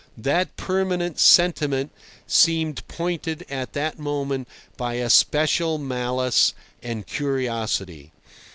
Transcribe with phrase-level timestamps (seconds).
[0.17, 1.91] That permanent sentiment
[2.25, 8.11] seemed pointed at that moment by especial malice and curiosity.